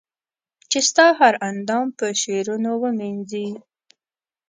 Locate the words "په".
1.97-2.05